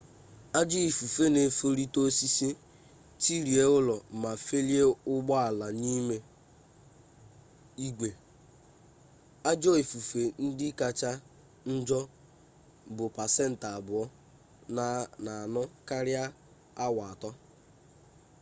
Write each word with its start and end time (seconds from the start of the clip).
ajọ 0.59 0.79
ifufe 0.89 1.25
na 1.33 1.39
efolite 1.47 1.99
osisi 2.07 2.49
tirie 3.21 3.63
ulo 3.77 3.95
ma 4.21 4.31
felie 4.45 4.83
ụgbọala 5.13 5.67
n'ime 5.81 6.17
igwe 7.87 8.09
ajọ 9.51 9.71
ifufe 9.83 10.21
ndị 10.45 10.67
kacha 10.79 11.11
njọ 11.73 12.01
bụ 12.95 13.05
pasentị 13.15 13.67
abụọ 13.77 14.01
na-anọ 15.23 15.63
karịa 15.87 16.23
awa 16.83 17.03
atọ 17.11 17.29